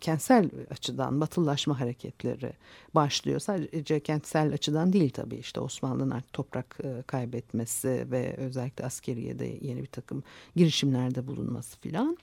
kentsel 0.00 0.50
açıdan 0.70 1.20
batılılaşma 1.20 1.80
hareketleri 1.80 2.52
başlıyor. 2.94 3.40
Sadece 3.40 4.00
kentsel 4.00 4.52
açıdan 4.52 4.92
değil 4.92 5.10
tabii 5.10 5.36
işte 5.36 5.60
Osmanlı'nın 5.60 6.10
artık 6.10 6.32
toprak 6.32 6.78
e, 6.84 7.02
kaybetmesi 7.06 8.06
ve 8.10 8.36
özellikle 8.36 8.84
askeriyede 8.84 9.58
yeni 9.60 9.82
bir 9.82 9.86
takım 9.86 10.22
girişimlerde 10.56 11.26
bulunması 11.26 11.80
filan. 11.80 12.18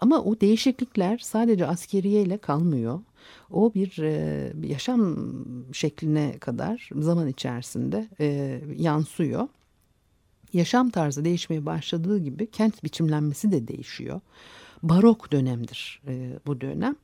Ama 0.00 0.20
o 0.20 0.40
değişiklikler 0.40 1.18
sadece 1.18 1.66
askeriye 1.66 2.22
ile 2.22 2.38
kalmıyor. 2.38 3.00
O 3.50 3.74
bir 3.74 3.98
e, 3.98 4.52
yaşam 4.66 5.16
şekline 5.72 6.38
kadar 6.38 6.88
zaman 6.98 7.28
içerisinde 7.28 8.08
e, 8.20 8.60
yansıyor. 8.76 9.48
Yaşam 10.52 10.90
tarzı 10.90 11.24
değişmeye 11.24 11.66
başladığı 11.66 12.18
gibi 12.18 12.50
kent 12.50 12.84
biçimlenmesi 12.84 13.52
de 13.52 13.68
değişiyor. 13.68 14.20
Barok 14.82 15.32
dönemdir 15.32 16.02
e, 16.08 16.38
bu 16.46 16.60
dönem. 16.60 16.96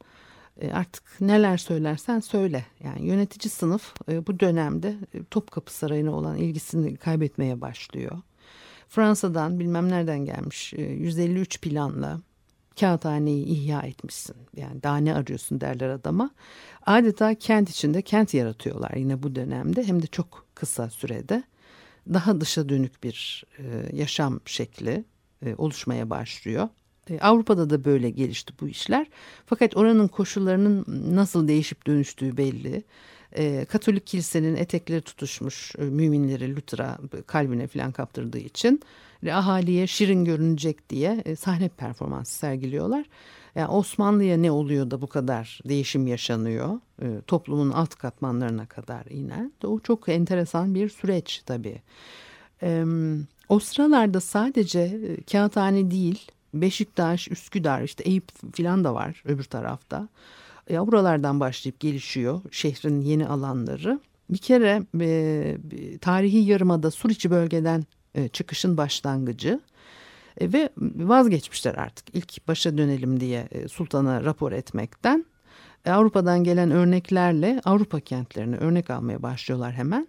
E, 0.61 0.73
artık 0.73 1.21
neler 1.21 1.57
söylersen 1.57 2.21
söyle. 2.21 2.67
Yani 2.85 3.07
yönetici 3.07 3.51
sınıf 3.51 3.95
e, 4.09 4.27
bu 4.27 4.41
dönemde 4.41 4.97
e, 5.15 5.25
Topkapı 5.25 5.75
Sarayı'na 5.75 6.13
olan 6.13 6.37
ilgisini 6.37 6.97
kaybetmeye 6.97 7.61
başlıyor. 7.61 8.19
Fransa'dan 8.89 9.61
bilmem 9.61 9.89
nereden 9.89 10.25
gelmiş 10.25 10.73
153 10.73 11.61
planla 11.61 12.21
kağıthaneyi 12.81 13.47
ihya 13.47 13.81
etmişsin. 13.81 14.37
Yani 14.57 14.83
daha 14.83 14.97
ne 14.97 15.15
arıyorsun 15.15 15.61
derler 15.61 15.89
adama. 15.89 16.31
Adeta 16.87 17.35
kent 17.35 17.71
içinde 17.71 18.03
kent 18.03 18.35
yaratıyorlar 18.35 18.93
yine 18.97 19.23
bu 19.23 19.35
dönemde 19.35 19.85
hem 19.85 20.03
de 20.03 20.07
çok 20.07 20.47
kısa 20.55 20.91
sürede. 20.91 21.43
Daha 22.15 22.41
dışa 22.41 22.69
dönük 22.69 23.03
bir 23.05 23.45
e, 23.59 23.97
yaşam 23.97 24.41
şekli 24.45 25.05
e, 25.43 25.55
oluşmaya 25.55 26.11
başlıyor. 26.11 26.69
E, 27.11 27.21
Avrupa'da 27.21 27.71
da 27.71 27.85
böyle 27.85 28.11
gelişti 28.11 28.55
bu 28.61 28.69
işler. 28.69 29.07
Fakat 29.47 29.77
oranın 29.77 30.09
koşullarının 30.09 30.85
nasıl 31.17 31.49
değişip 31.49 31.87
dönüştüğü 31.87 32.37
belli. 32.37 32.85
E, 33.33 33.65
Katolik 33.65 34.07
kilisenin 34.07 34.57
etekleri 34.57 35.01
tutuşmuş 35.01 35.75
e, 35.79 35.83
müminleri 35.83 36.57
Luther'a 36.57 36.99
kalbine 37.27 37.67
falan 37.67 37.93
kaptırdığı 37.93 38.39
için 38.39 38.81
ahaliye 39.31 39.87
şirin 39.87 40.25
görünecek 40.25 40.91
diye 40.91 41.37
sahne 41.39 41.69
performansı 41.69 42.35
sergiliyorlar. 42.39 43.07
Yani 43.55 43.69
Osmanlı'ya 43.69 44.37
ne 44.37 44.51
oluyor 44.51 44.91
da 44.91 45.03
bu 45.03 45.07
kadar 45.07 45.61
değişim 45.69 46.07
yaşanıyor? 46.07 46.81
E, 47.03 47.07
toplumun 47.27 47.71
alt 47.71 47.95
katmanlarına 47.95 48.67
kadar 48.67 49.07
inen. 49.07 49.53
O 49.65 49.81
çok 49.81 50.09
enteresan 50.09 50.75
bir 50.75 50.89
süreç 50.89 51.43
tabii. 51.47 51.83
E, 52.63 52.85
o 53.49 53.59
sıralarda 53.59 54.21
sadece 54.21 54.81
e, 54.81 55.23
kağıthane 55.23 55.91
değil, 55.91 56.31
Beşiktaş, 56.61 57.31
Üsküdar, 57.31 57.83
işte 57.83 58.05
Eyüp 58.05 58.55
filan 58.55 58.85
da 58.85 58.95
var 58.95 59.23
öbür 59.25 59.45
tarafta. 59.45 60.09
Ya 60.71 60.87
buralardan 60.87 61.41
başlayıp 61.41 61.81
gelişiyor 61.81 62.41
şehrin 62.51 63.01
yeni 63.01 63.27
alanları. 63.27 64.01
Bir 64.31 64.39
kere 64.39 64.83
e, 65.01 65.99
tarihi 66.01 66.39
yarımada 66.39 66.91
Suriçi 66.91 67.31
bölgeden 67.31 67.85
e, 68.15 68.29
çıkışın 68.29 68.77
başlangıcı 68.77 69.61
e, 70.41 70.53
ve 70.53 70.71
vazgeçmişler 70.97 71.75
artık 71.75 72.15
ilk 72.15 72.49
başa 72.49 72.79
dönelim 72.79 73.21
diye 73.21 73.49
e, 73.51 73.69
sultana 73.69 74.25
rapor 74.25 74.53
etmekten. 74.53 75.27
E, 75.85 75.91
Avrupa'dan 75.91 76.45
gelen 76.45 76.71
örneklerle 76.71 77.61
Avrupa 77.65 78.01
kentlerini 78.01 78.57
örnek 78.57 78.91
almaya 78.91 79.23
başlıyorlar 79.23 79.73
hemen. 79.73 80.09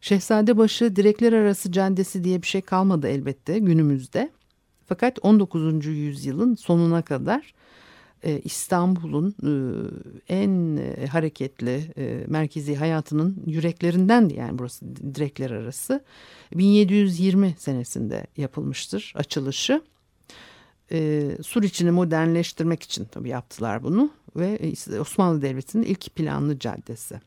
Şehzadebaşı 0.00 0.96
direkler 0.96 1.32
arası 1.32 1.72
caddesi 1.72 2.24
diye 2.24 2.42
bir 2.42 2.46
şey 2.46 2.60
kalmadı 2.60 3.08
elbette 3.08 3.58
günümüzde. 3.58 4.30
Fakat 4.86 5.18
19. 5.22 5.86
yüzyılın 5.86 6.54
sonuna 6.54 7.02
kadar 7.02 7.54
e, 8.24 8.40
İstanbul'un 8.44 9.34
e, 9.42 9.50
en 10.34 10.76
e, 10.76 11.06
hareketli 11.06 11.92
merkezi 12.26 12.76
hayatının 12.76 13.42
yüreklerindendi 13.46 14.34
yani 14.34 14.58
burası 14.58 14.86
direkler 15.14 15.50
arası. 15.50 16.04
1720 16.54 17.54
senesinde 17.58 18.26
yapılmıştır 18.36 19.12
açılışı. 19.16 19.82
Sur 21.42 21.62
içini 21.62 21.90
modernleştirmek 21.90 22.82
için 22.82 23.04
tabii 23.04 23.28
yaptılar 23.28 23.82
bunu 23.82 24.10
ve 24.36 24.72
Osmanlı 25.00 25.42
Devleti'nin 25.42 25.82
ilk 25.82 26.14
planlı 26.14 26.58
caddesi. 26.58 27.20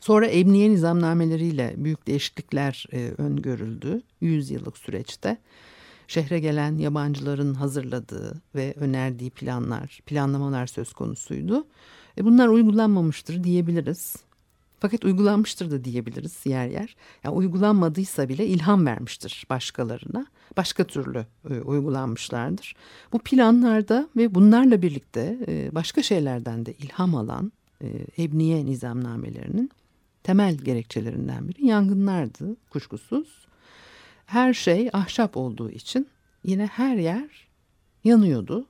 Sonra 0.00 0.26
emniye 0.26 0.70
nizamnameleriyle 0.70 1.74
büyük 1.76 2.06
değişiklikler 2.06 2.86
öngörüldü 3.18 4.02
100 4.20 4.50
yıllık 4.50 4.78
süreçte 4.78 5.36
şehre 6.08 6.40
gelen 6.40 6.78
yabancıların 6.78 7.54
hazırladığı 7.54 8.42
ve 8.54 8.74
önerdiği 8.76 9.30
planlar, 9.30 10.00
planlamalar 10.06 10.66
söz 10.66 10.92
konusuydu. 10.92 11.66
E 12.18 12.24
bunlar 12.24 12.48
uygulanmamıştır 12.48 13.44
diyebiliriz. 13.44 14.16
Fakat 14.80 15.04
uygulanmıştır 15.04 15.70
da 15.70 15.84
diyebiliriz 15.84 16.46
yer 16.46 16.68
yer. 16.68 16.96
Yani 17.24 17.34
uygulanmadıysa 17.34 18.28
bile 18.28 18.46
ilham 18.46 18.86
vermiştir 18.86 19.46
başkalarına. 19.50 20.26
Başka 20.56 20.84
türlü 20.84 21.26
e, 21.50 21.60
uygulanmışlardır. 21.60 22.76
Bu 23.12 23.18
planlarda 23.18 24.08
ve 24.16 24.34
bunlarla 24.34 24.82
birlikte 24.82 25.38
e, 25.48 25.74
başka 25.74 26.02
şeylerden 26.02 26.66
de 26.66 26.72
ilham 26.72 27.14
alan 27.14 27.52
e, 27.82 27.86
ebniye 28.18 28.66
nizamnamelerinin 28.66 29.70
temel 30.22 30.56
gerekçelerinden 30.56 31.48
biri 31.48 31.66
yangınlardı 31.66 32.56
kuşkusuz 32.70 33.45
her 34.26 34.54
şey 34.54 34.90
ahşap 34.92 35.36
olduğu 35.36 35.70
için 35.70 36.08
yine 36.44 36.66
her 36.66 36.96
yer 36.96 37.48
yanıyordu. 38.04 38.66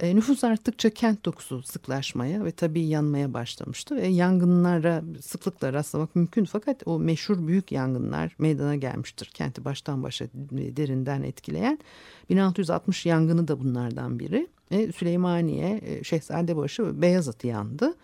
E, 0.00 0.16
nüfus 0.16 0.44
arttıkça 0.44 0.90
kent 0.90 1.24
dokusu 1.24 1.62
sıklaşmaya 1.62 2.44
ve 2.44 2.50
tabii 2.50 2.86
yanmaya 2.86 3.34
başlamıştı. 3.34 3.96
Ve 3.96 4.06
yangınlara 4.06 5.02
sıklıkla 5.20 5.72
rastlamak 5.72 6.16
mümkün 6.16 6.44
fakat 6.44 6.82
o 6.86 6.98
meşhur 6.98 7.46
büyük 7.46 7.72
yangınlar 7.72 8.36
meydana 8.38 8.76
gelmiştir. 8.76 9.30
Kenti 9.34 9.64
baştan 9.64 10.02
başa 10.02 10.26
derinden 10.76 11.22
etkileyen 11.22 11.78
1660 12.30 13.06
yangını 13.06 13.48
da 13.48 13.60
bunlardan 13.60 14.18
biri. 14.18 14.48
E, 14.70 14.92
Süleymaniye, 14.92 16.00
Şehzadebaşı 16.04 16.86
ve 16.86 17.02
Beyazıt 17.02 17.44
yandı. 17.44 17.94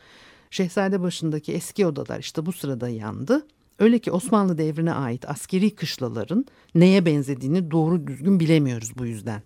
Şehzadebaşı'ndaki 0.50 1.52
eski 1.52 1.86
odalar 1.86 2.18
işte 2.18 2.46
bu 2.46 2.52
sırada 2.52 2.88
yandı. 2.88 3.46
Öyle 3.78 3.98
ki 3.98 4.10
Osmanlı 4.10 4.58
devrine 4.58 4.92
ait 4.92 5.28
askeri 5.28 5.74
kışlaların 5.74 6.46
neye 6.74 7.06
benzediğini 7.06 7.70
doğru 7.70 8.06
düzgün 8.06 8.40
bilemiyoruz 8.40 8.92
bu 8.98 9.06
yüzden. 9.06 9.42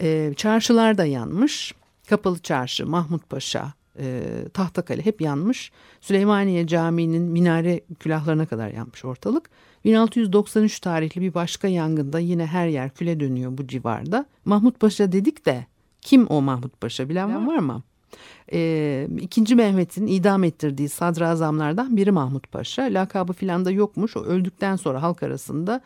E, 0.00 0.34
çarşılar 0.36 0.98
da 0.98 1.04
yanmış. 1.04 1.74
Kapalı 2.08 2.38
Çarşı, 2.38 2.86
Mahmut 2.86 3.30
Paşa, 3.30 3.72
e, 3.98 4.22
Tahtakale 4.54 5.06
hep 5.06 5.20
yanmış. 5.20 5.72
Süleymaniye 6.00 6.66
Camii'nin 6.66 7.22
minare 7.22 7.80
külahlarına 8.00 8.46
kadar 8.46 8.68
yanmış 8.68 9.04
ortalık. 9.04 9.50
1693 9.84 10.80
tarihli 10.80 11.20
bir 11.20 11.34
başka 11.34 11.68
yangında 11.68 12.18
yine 12.18 12.46
her 12.46 12.68
yer 12.68 12.90
küle 12.90 13.20
dönüyor 13.20 13.58
bu 13.58 13.66
civarda. 13.66 14.26
Mahmut 14.44 14.80
Paşa 14.80 15.12
dedik 15.12 15.46
de 15.46 15.66
kim 16.00 16.26
o 16.26 16.42
Mahmut 16.42 16.80
Paşa 16.80 17.08
bilen 17.08 17.46
var 17.46 17.58
mı? 17.58 17.82
E, 18.52 19.08
ikinci 19.20 19.54
Mehmet'in 19.54 20.06
idam 20.06 20.44
ettirdiği 20.44 20.88
sadrazamlardan 20.88 21.96
biri 21.96 22.10
Mahmut 22.10 22.52
Paşa. 22.52 22.82
Lakabı 22.82 23.32
filan 23.32 23.64
da 23.64 23.70
yokmuş. 23.70 24.16
O 24.16 24.24
öldükten 24.24 24.76
sonra 24.76 25.02
halk 25.02 25.22
arasında 25.22 25.80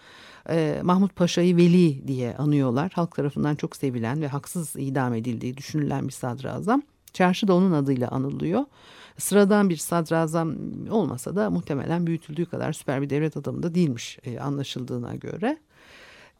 e, 0.51 0.81
Mahmut 0.83 1.17
Paşa'yı 1.17 1.57
veli 1.57 2.09
diye 2.09 2.37
anıyorlar. 2.37 2.93
Halk 2.95 3.14
tarafından 3.14 3.55
çok 3.55 3.77
sevilen 3.77 4.23
ve 4.23 4.29
haksız 4.29 4.77
idam 4.77 5.14
edildiği 5.14 5.57
düşünülen 5.57 6.09
bir 6.09 6.12
sadrazam. 6.12 6.83
Çarşı 7.12 7.49
da 7.49 7.55
onun 7.55 7.73
adıyla 7.73 8.09
anılıyor. 8.09 8.64
Sıradan 9.19 9.71
bir 9.71 9.77
sadrazam 9.77 10.55
olmasa 10.91 11.37
da 11.37 11.51
muhtemelen 11.51 12.07
büyütüldüğü 12.07 12.47
kadar 12.47 12.73
süper 12.73 13.03
bir 13.03 13.11
devlet 13.11 13.37
adamı 13.37 13.62
da 13.62 13.75
değilmiş 13.75 14.19
e, 14.25 14.38
anlaşıldığına 14.38 15.14
göre. 15.14 15.59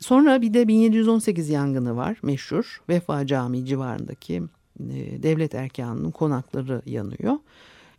Sonra 0.01 0.43
bir 0.43 0.55
de 0.55 0.69
1718 0.69 1.49
yangını 1.49 1.97
var 1.97 2.19
meşhur. 2.23 2.81
Vefa 2.89 3.27
Camii 3.27 3.67
civarındaki 3.67 4.43
e, 4.81 5.23
devlet 5.23 5.55
erkanının 5.55 6.11
konakları 6.11 6.83
yanıyor. 6.87 7.35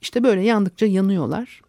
İşte 0.01 0.23
böyle 0.23 0.41
yandıkça 0.41 0.85
yanıyorlar. 0.85 1.61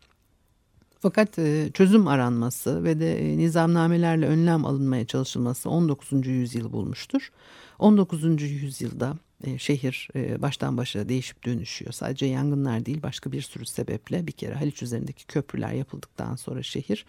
Fakat 1.00 1.38
e, 1.38 1.70
çözüm 1.74 2.08
aranması 2.08 2.84
ve 2.84 3.00
de 3.00 3.32
e, 3.32 3.38
nizamnamelerle 3.38 4.26
önlem 4.26 4.64
alınmaya 4.64 5.06
çalışılması 5.06 5.70
19. 5.70 6.26
yüzyıl 6.26 6.72
bulmuştur. 6.72 7.32
19. 7.78 8.42
yüzyılda 8.42 9.16
şehir 9.58 10.08
baştan 10.38 10.76
başa 10.76 11.08
değişip 11.08 11.44
dönüşüyor. 11.44 11.92
Sadece 11.92 12.26
yangınlar 12.26 12.86
değil 12.86 13.02
başka 13.02 13.32
bir 13.32 13.42
sürü 13.42 13.66
sebeple 13.66 14.26
bir 14.26 14.32
kere 14.32 14.54
Haliç 14.54 14.82
üzerindeki 14.82 15.26
köprüler 15.26 15.72
yapıldıktan 15.72 16.36
sonra 16.36 16.62
şehir 16.62 17.06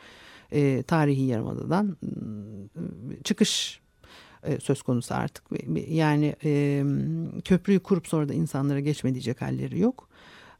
tarihi 0.87 1.21
yarımadadan 1.21 1.97
çıkış 3.23 3.80
e, 4.43 4.59
söz 4.59 4.81
konusu 4.81 5.13
artık. 5.13 5.43
Yani 5.87 6.35
e, 6.43 6.83
köprüyü 7.45 7.79
kurup 7.79 8.07
sonra 8.07 8.29
da 8.29 8.33
insanlara 8.33 8.79
geçme 8.79 9.13
diyecek 9.13 9.41
halleri 9.41 9.79
yok. 9.79 10.09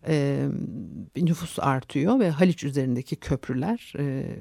E, 0.08 0.48
nüfus 1.18 1.60
artıyor 1.60 2.20
ve 2.20 2.30
Haliç 2.30 2.64
üzerindeki 2.64 3.16
köprüler 3.16 3.94
e, 4.00 4.36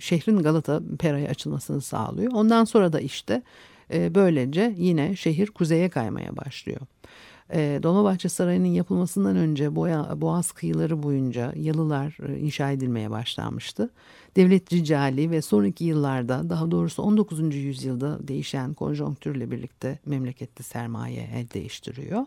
şehrin 0.00 0.38
Galata 0.38 0.82
Pera'ya 0.98 1.28
açılmasını 1.28 1.80
sağlıyor. 1.80 2.32
Ondan 2.32 2.64
sonra 2.64 2.92
da 2.92 3.00
işte 3.00 3.42
e, 3.92 4.14
böylece 4.14 4.74
yine 4.76 5.16
şehir 5.16 5.46
kuzeye 5.46 5.88
kaymaya 5.88 6.36
başlıyor. 6.36 6.80
E, 7.52 7.80
Dolmabahçe 7.82 8.28
Sarayı'nın 8.28 8.66
yapılmasından 8.66 9.36
önce 9.36 9.76
Boya, 9.76 10.20
Boğaz 10.20 10.52
kıyıları 10.52 11.02
boyunca 11.02 11.52
yalılar 11.56 12.16
e, 12.28 12.38
inşa 12.38 12.70
edilmeye 12.70 13.10
başlanmıştı. 13.10 13.90
Devlet 14.36 14.72
ricali 14.72 15.30
ve 15.30 15.42
sonraki 15.42 15.84
yıllarda 15.84 16.50
daha 16.50 16.70
doğrusu 16.70 17.02
19. 17.02 17.54
yüzyılda 17.54 18.28
değişen 18.28 18.74
konjonktürle 18.74 19.50
birlikte 19.50 19.98
memlekette 20.06 20.62
sermaye 20.62 21.30
el 21.34 21.50
değiştiriyor. 21.50 22.26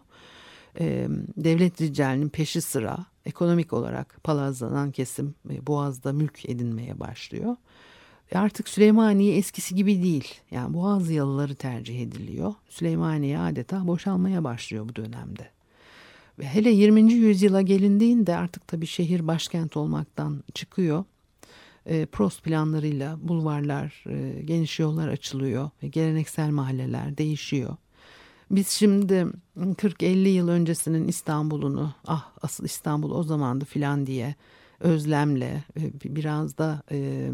E, 0.80 1.08
devlet 1.38 1.82
ricalinin 1.82 2.30
peşi 2.30 2.62
sıra 2.62 2.98
ekonomik 3.26 3.74
olarak 3.74 4.24
palazlanan 4.24 4.92
kesim 4.92 5.36
e, 5.50 5.68
Boğaz'da 5.68 6.14
mülk 6.14 6.50
edinmeye 6.50 7.00
başlıyor. 7.00 7.56
E, 8.32 8.38
artık 8.38 8.70
Süleymaniye 8.70 9.38
eskisi 9.38 9.76
gibi 9.76 10.04
değil. 10.04 10.34
Yani 10.52 10.74
Boğaz 10.74 11.10
yalıları 11.10 11.56
tercih 11.56 12.02
ediliyor. 12.02 12.54
Süleymaniye 12.70 13.40
adeta 13.40 13.88
boşalmaya 13.88 14.44
başlıyor 14.44 14.90
bu 14.90 14.96
dönemde. 14.96 15.50
Ve 16.40 16.46
hele 16.46 16.70
20. 16.70 17.14
yüzyıla 17.14 17.62
gelindiğinde 17.62 18.36
artık 18.36 18.68
tabii 18.68 18.88
şehir 18.88 19.28
başkent 19.28 19.78
olmaktan 19.78 20.44
çıkıyor. 20.54 21.04
E, 21.86 22.06
Prost 22.06 22.44
planlarıyla 22.44 23.18
bulvarlar, 23.22 24.04
e, 24.10 24.42
geniş 24.42 24.80
yollar 24.80 25.08
açılıyor. 25.08 25.70
ve 25.84 25.88
Geleneksel 25.88 26.50
mahalleler 26.50 27.18
değişiyor. 27.18 27.76
Biz 28.52 28.68
şimdi 28.70 29.28
40-50 29.58 30.28
yıl 30.28 30.48
öncesinin 30.48 31.08
İstanbul'unu 31.08 31.94
ah 32.08 32.32
asıl 32.42 32.66
İstanbul 32.66 33.12
o 33.12 33.24
zamandı 33.24 33.66
filan 33.66 34.08
diye 34.08 34.36
özlemle 34.80 35.64
e, 35.80 36.16
biraz 36.16 36.58
da 36.58 36.84
e, 36.92 37.30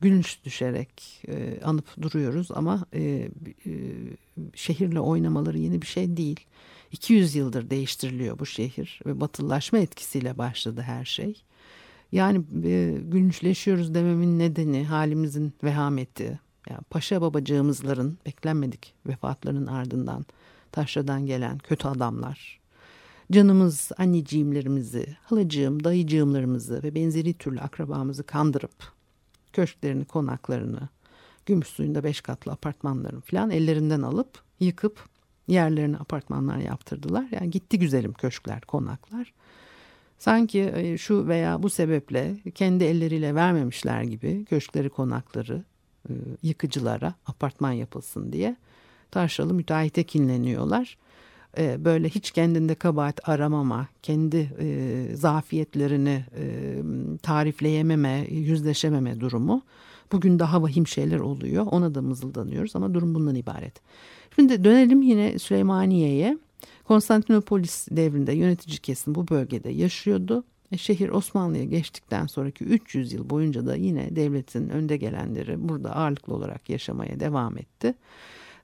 gülünç 0.00 0.44
düşerek 0.44 1.22
e, 1.28 1.60
anıp 1.64 2.02
duruyoruz 2.02 2.48
ama 2.50 2.86
e, 2.94 3.00
e, 3.02 3.28
şehirle 4.54 5.00
oynamaları 5.00 5.58
yeni 5.58 5.82
bir 5.82 5.86
şey 5.86 6.16
değil. 6.16 6.40
200 6.92 7.34
yıldır 7.34 7.70
değiştiriliyor 7.70 8.38
bu 8.38 8.46
şehir 8.46 9.00
ve 9.06 9.20
batılılaşma 9.20 9.78
etkisiyle 9.78 10.38
başladı 10.38 10.80
her 10.80 11.04
şey. 11.04 11.42
Yani 12.12 12.44
e, 12.64 12.98
gülünçleşiyoruz 13.02 13.94
dememin 13.94 14.38
nedeni 14.38 14.84
halimizin 14.84 15.52
vehameti. 15.64 16.40
Yani 16.70 16.80
paşa 16.90 17.20
babacığımızların 17.20 18.18
beklenmedik 18.26 18.94
vefatlarının 19.06 19.66
ardından 19.66 20.26
taşradan 20.72 21.26
gelen 21.26 21.58
kötü 21.58 21.88
adamlar. 21.88 22.60
Canımız 23.32 23.90
anneciğimlerimizi, 23.98 25.16
halacığım, 25.22 25.84
dayıcığımlarımızı 25.84 26.82
ve 26.82 26.94
benzeri 26.94 27.34
türlü 27.34 27.60
akrabamızı 27.60 28.22
kandırıp 28.22 28.97
köşklerini, 29.58 30.04
konaklarını, 30.04 30.88
gümüş 31.46 31.68
suyunda 31.68 32.04
beş 32.04 32.20
katlı 32.20 32.52
apartmanlarını 32.52 33.20
falan 33.20 33.50
ellerinden 33.50 34.02
alıp 34.02 34.42
yıkıp 34.60 35.08
yerlerine 35.48 35.96
apartmanlar 35.96 36.56
yaptırdılar. 36.58 37.26
Yani 37.30 37.50
gitti 37.50 37.78
güzelim 37.78 38.12
köşkler, 38.12 38.60
konaklar. 38.60 39.32
Sanki 40.18 40.72
e, 40.74 40.98
şu 40.98 41.28
veya 41.28 41.62
bu 41.62 41.70
sebeple 41.70 42.36
kendi 42.54 42.84
elleriyle 42.84 43.34
vermemişler 43.34 44.02
gibi 44.02 44.44
köşkleri, 44.44 44.90
konakları 44.90 45.64
e, 46.08 46.12
yıkıcılara 46.42 47.14
apartman 47.26 47.72
yapılsın 47.72 48.32
diye 48.32 48.56
taşralı 49.10 49.54
müteahhite 49.54 50.04
kinleniyorlar. 50.04 50.98
E, 51.58 51.84
böyle 51.84 52.08
hiç 52.08 52.30
kendinde 52.30 52.74
kabahat 52.74 53.28
aramama, 53.28 53.88
kendi 54.02 54.50
zafiyetlerini 55.14 56.24
tarifleyememe, 57.22 58.26
yüzleşememe 58.30 59.20
durumu 59.20 59.62
bugün 60.12 60.38
daha 60.38 60.62
vahim 60.62 60.86
şeyler 60.86 61.18
oluyor. 61.20 61.66
Ona 61.70 61.94
da 61.94 62.02
mızıldanıyoruz 62.02 62.76
ama 62.76 62.94
durum 62.94 63.14
bundan 63.14 63.34
ibaret. 63.34 63.80
Şimdi 64.34 64.64
dönelim 64.64 65.02
yine 65.02 65.38
Süleymaniye'ye. 65.38 66.38
Konstantinopolis 66.84 67.88
devrinde 67.90 68.32
yönetici 68.32 68.78
kesim 68.78 69.14
bu 69.14 69.28
bölgede 69.28 69.70
yaşıyordu. 69.70 70.44
E, 70.72 70.78
şehir 70.78 71.08
Osmanlı'ya 71.08 71.64
geçtikten 71.64 72.26
sonraki 72.26 72.64
300 72.64 73.12
yıl 73.12 73.30
boyunca 73.30 73.66
da 73.66 73.76
yine 73.76 74.16
devletin 74.16 74.68
önde 74.68 74.96
gelenleri 74.96 75.68
burada 75.68 75.96
ağırlıklı 75.96 76.34
olarak 76.34 76.70
yaşamaya 76.70 77.20
devam 77.20 77.58
etti. 77.58 77.94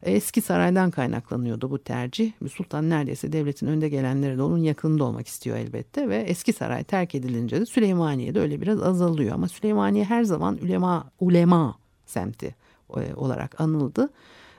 Eski 0.05 0.41
saraydan 0.41 0.91
kaynaklanıyordu 0.91 1.71
bu 1.71 1.79
tercih. 1.79 2.33
Sultan 2.53 2.91
neredeyse 2.91 3.33
devletin 3.33 3.67
önde 3.67 3.89
gelenleri 3.89 4.39
de 4.39 4.43
onun 4.43 4.59
yakınında 4.59 5.05
olmak 5.05 5.29
istiyor 5.29 5.57
elbette 5.57 6.09
ve 6.09 6.17
eski 6.17 6.53
saray 6.53 6.85
terk 6.85 7.15
edilince 7.15 7.61
de 7.61 7.67
Süleymaniye 7.67 8.35
de 8.35 8.41
öyle 8.41 8.61
biraz 8.61 8.83
azalıyor 8.83 9.35
ama 9.35 9.49
Süleymaniye 9.49 10.05
her 10.05 10.25
zaman 10.25 10.59
ulema 10.63 11.11
ulema 11.21 11.79
semti 12.07 12.55
e, 12.97 13.15
olarak 13.15 13.61
anıldı 13.61 14.11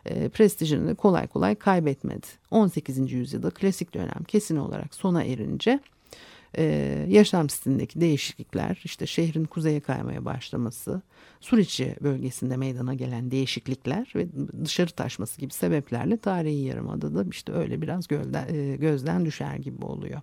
e, 0.05 0.29
prestijini 0.29 0.95
kolay 0.95 1.27
kolay 1.27 1.55
kaybetmedi. 1.55 2.27
18. 2.51 3.11
yüzyılda 3.11 3.49
klasik 3.49 3.93
dönem 3.93 4.23
kesin 4.27 4.55
olarak 4.55 4.95
sona 4.95 5.23
erince 5.23 5.79
e, 6.57 6.63
yaşam 7.09 7.49
stilindeki 7.49 8.01
değişiklikler 8.01 8.81
işte 8.83 9.07
şehrin 9.07 9.45
kuzeye 9.45 9.79
kaymaya 9.79 10.25
başlaması, 10.25 11.01
Suriçi 11.39 11.95
bölgesinde 12.01 12.57
meydana 12.57 12.93
gelen 12.93 13.31
değişiklikler 13.31 14.13
ve 14.15 14.27
dışarı 14.65 14.91
taşması 14.91 15.41
gibi 15.41 15.53
sebeplerle 15.53 16.17
tarihi 16.17 16.61
yarımadada 16.61 17.25
işte 17.31 17.53
öyle 17.53 17.81
biraz 17.81 18.07
gölden, 18.07 18.53
e, 18.53 18.75
gözden 18.75 19.25
düşer 19.25 19.55
gibi 19.55 19.85
oluyor. 19.85 20.21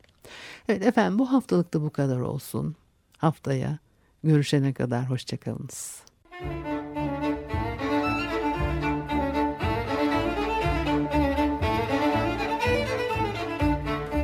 Evet 0.69 0.87
efendim 0.87 1.19
bu 1.19 1.33
haftalık 1.33 1.75
da 1.75 1.83
bu 1.83 1.91
kadar 1.91 2.21
olsun. 2.21 2.77
Haftaya 3.19 3.79
görüşene 4.25 4.73
kadar 4.73 5.11
hoşçakalınız. 5.11 6.03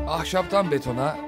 Ahşaptan 0.06 0.70
betona, 0.70 1.27